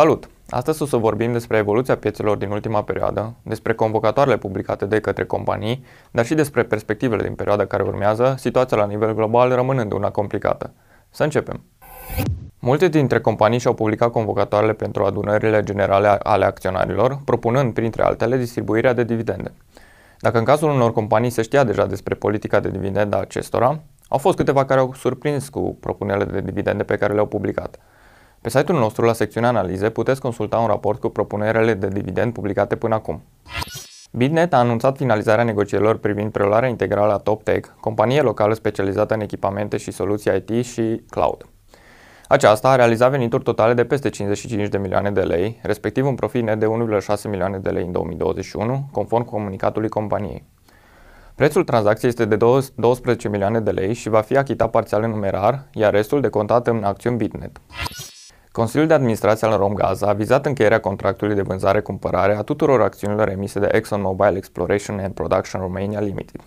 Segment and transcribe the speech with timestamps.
[0.00, 0.28] Salut!
[0.48, 5.24] Astăzi o să vorbim despre evoluția piețelor din ultima perioadă, despre convocatoarele publicate de către
[5.24, 10.10] companii, dar și despre perspectivele din perioada care urmează, situația la nivel global rămânând una
[10.10, 10.72] complicată.
[11.10, 11.62] Să începem!
[12.58, 18.92] Multe dintre companii și-au publicat convocatoarele pentru adunările generale ale acționarilor, propunând, printre altele, distribuirea
[18.92, 19.52] de dividende.
[20.18, 24.18] Dacă în cazul unor companii se știa deja despre politica de dividende a acestora, au
[24.18, 27.78] fost câteva care au surprins cu propunerile de dividende pe care le-au publicat.
[28.40, 32.76] Pe site-ul nostru, la secțiunea analize, puteți consulta un raport cu propunerile de dividend publicate
[32.76, 33.22] până acum.
[34.10, 39.76] Bitnet a anunțat finalizarea negocierilor privind preluarea integrală a TopTech, companie locală specializată în echipamente
[39.76, 41.46] și soluții IT și cloud.
[42.28, 46.42] Aceasta a realizat venituri totale de peste 55 de milioane de lei, respectiv un profit
[46.42, 50.44] net de 1,6 milioane de lei în 2021, conform comunicatului companiei.
[51.34, 52.36] Prețul tranzacției este de
[52.76, 56.66] 12 milioane de lei și va fi achitat parțial în numerar, iar restul de contat
[56.66, 57.60] în acțiuni Bitnet.
[58.52, 63.58] Consiliul de Administrație al Romgaz a avizat încheierea contractului de vânzare-cumpărare a tuturor acțiunilor emise
[63.58, 66.40] de ExxonMobil Exploration and Production Romania Limited.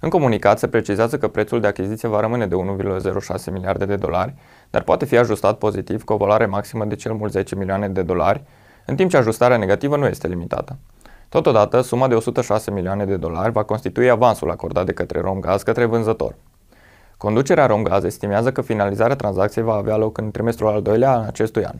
[0.00, 4.34] În comunicat se precizează că prețul de achiziție va rămâne de 1,06 miliarde de dolari,
[4.70, 8.02] dar poate fi ajustat pozitiv cu o valoare maximă de cel mult 10 milioane de
[8.02, 8.42] dolari,
[8.86, 10.76] în timp ce ajustarea negativă nu este limitată.
[11.28, 15.84] Totodată, suma de 106 milioane de dolari va constitui avansul acordat de către Romgaz către
[15.84, 16.34] vânzător.
[17.16, 21.64] Conducerea Romgaz estimează că finalizarea tranzacției va avea loc în trimestrul al doilea al acestui
[21.64, 21.74] an.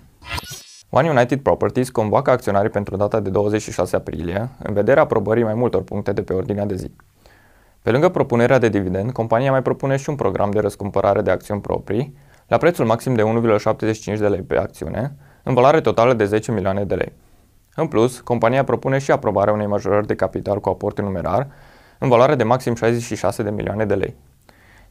[0.90, 5.82] One United Properties convoacă acționarii pentru data de 26 aprilie, în vederea aprobării mai multor
[5.82, 6.90] puncte de pe ordinea de zi.
[7.82, 11.60] Pe lângă propunerea de dividend, compania mai propune și un program de răscumpărare de acțiuni
[11.60, 16.52] proprii, la prețul maxim de 1,75 de lei pe acțiune, în valoare totală de 10
[16.52, 17.12] milioane de lei.
[17.74, 21.48] În plus, compania propune și aprobarea unei majorări de capital cu aport numerar,
[21.98, 24.16] în valoare de maxim 66 de milioane de lei.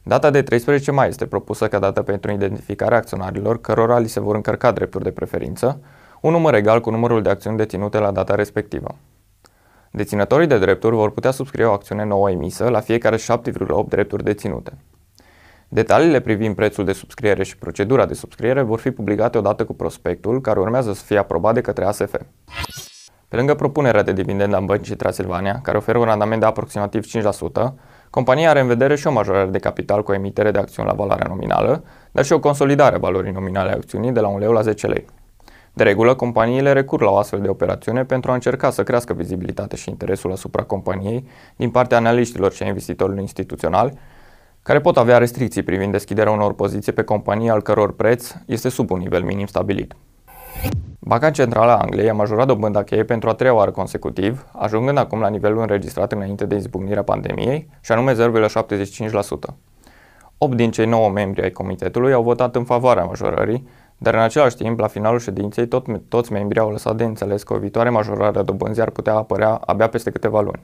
[0.06, 4.34] Data de 13 mai este propusă ca dată pentru identificarea acționarilor cărora li se vor
[4.34, 5.80] încărca drepturi de preferință,
[6.20, 8.94] un număr egal cu numărul de acțiuni deținute la data respectivă.
[9.90, 13.22] Deținătorii de drepturi vor putea subscrie o acțiune nouă emisă la fiecare 7,8
[13.88, 14.72] drepturi deținute.
[15.68, 20.40] Detaliile privind prețul de subscriere și procedura de subscriere vor fi publicate odată cu prospectul,
[20.40, 22.14] care urmează să fie aprobat de către ASF.
[23.28, 27.74] Pe lângă propunerea de dividend a băncii Transilvania, care oferă un randament de aproximativ 5%,
[28.14, 31.26] compania are în vedere și o majorare de capital cu emitere de acțiuni la valoarea
[31.28, 34.60] nominală, dar și o consolidare a valorii nominale a acțiunii de la 1 leu la
[34.60, 35.04] 10 lei.
[35.72, 39.76] De regulă, companiile recur la o astfel de operațiune pentru a încerca să crească vizibilitatea
[39.76, 43.98] și interesul asupra companiei din partea analiștilor și a investitorilor instituționali,
[44.62, 48.90] care pot avea restricții privind deschiderea unor poziții pe companii al căror preț este sub
[48.90, 49.94] un nivel minim stabilit.
[51.06, 55.20] Banca Centrală a Angliei a majorat dobânda cheie pentru a treia oară consecutiv, ajungând acum
[55.20, 59.54] la nivelul înregistrat înainte de izbucnirea pandemiei, și anume 0,75%.
[60.38, 64.56] 8 din cei 9 membri ai comitetului au votat în favoarea majorării, dar în același
[64.56, 68.38] timp, la finalul ședinței, tot, toți membrii au lăsat de înțeles că o viitoare majorare
[68.38, 70.62] a dobânzii ar putea apărea abia peste câteva luni.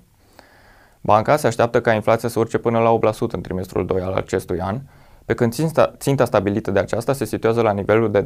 [1.00, 4.60] Banca se așteaptă ca inflația să urce până la 8% în trimestrul 2 al acestui
[4.60, 4.80] an,
[5.24, 8.24] pe când ținta, ținta stabilită de aceasta se situează la nivelul de 2%.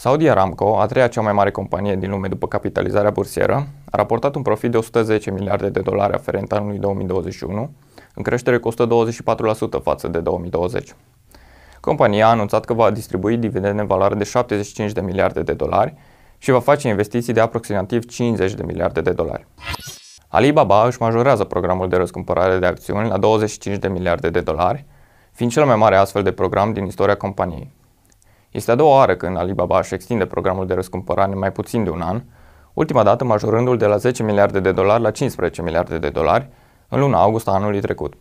[0.00, 4.34] Saudi Aramco, a treia cea mai mare companie din lume după capitalizarea bursieră, a raportat
[4.34, 7.70] un profit de 110 miliarde de dolari aferent anului 2021,
[8.14, 8.74] în creștere cu 124%
[9.82, 10.94] față de 2020.
[11.80, 15.94] Compania a anunțat că va distribui dividende în valoare de 75 de miliarde de dolari
[16.38, 19.46] și va face investiții de aproximativ 50 de miliarde de dolari.
[20.28, 24.84] Alibaba își majorează programul de răscumpărare de acțiuni la 25 de miliarde de dolari,
[25.32, 27.78] fiind cel mai mare astfel de program din istoria companiei.
[28.50, 32.00] Este a doua oară când Alibaba își extinde programul de răscumpărare mai puțin de un
[32.00, 32.22] an,
[32.74, 36.48] ultima dată majorându-l de la 10 miliarde de dolari la 15 miliarde de dolari
[36.88, 38.14] în luna august a anului trecut.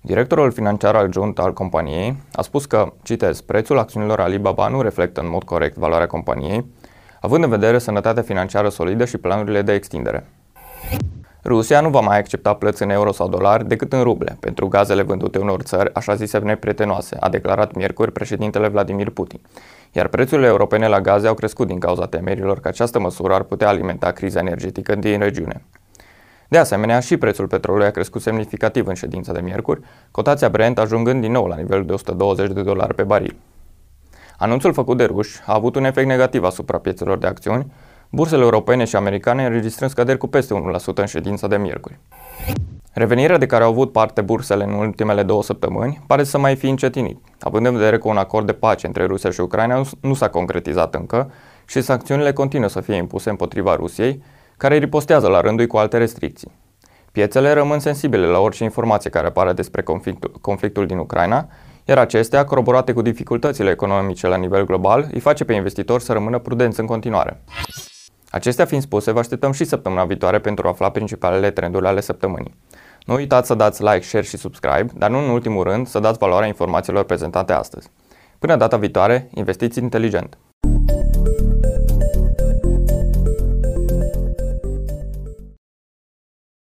[0.00, 5.30] Directorul financiar adjunct al companiei a spus că, citez, prețul acțiunilor Alibaba nu reflectă în
[5.30, 6.66] mod corect valoarea companiei,
[7.20, 10.26] având în vedere sănătatea financiară solidă și planurile de extindere.
[11.46, 15.02] Rusia nu va mai accepta plăți în euro sau dolari decât în ruble pentru gazele
[15.02, 19.40] vândute unor țări așa zise neprietenoase, a declarat miercuri președintele Vladimir Putin.
[19.92, 23.68] Iar prețurile europene la gaze au crescut din cauza temerilor că această măsură ar putea
[23.68, 25.62] alimenta criza energetică din regiune.
[26.48, 29.80] De asemenea, și prețul petrolului a crescut semnificativ în ședința de miercuri,
[30.10, 33.36] cotația Brent ajungând din nou la nivelul de 120 de dolari pe baril.
[34.38, 37.72] Anunțul făcut de ruși a avut un efect negativ asupra piețelor de acțiuni,
[38.14, 41.98] bursele europene și americane înregistrând scăderi cu peste 1% în ședința de miercuri.
[42.92, 46.68] Revenirea de care au avut parte bursele în ultimele două săptămâni pare să mai fi
[46.68, 50.28] încetinit, având în vedere că un acord de pace între Rusia și Ucraina nu s-a
[50.28, 51.30] concretizat încă
[51.66, 54.22] și sancțiunile continuă să fie impuse împotriva Rusiei,
[54.56, 56.50] care ripostează la rândul cu alte restricții.
[57.12, 61.48] Piețele rămân sensibile la orice informație care apare despre conflictul, conflictul din Ucraina,
[61.84, 66.38] iar acestea, coroborate cu dificultățile economice la nivel global, îi face pe investitori să rămână
[66.38, 67.42] prudenți în continuare.
[68.34, 72.54] Acestea fiind spuse, vă așteptăm și săptămâna viitoare pentru a afla principalele trenduri ale săptămânii.
[73.06, 76.18] Nu uitați să dați like, share și subscribe, dar nu în ultimul rând să dați
[76.18, 77.90] valoarea informațiilor prezentate astăzi.
[78.38, 80.38] Până data viitoare, investiți inteligent!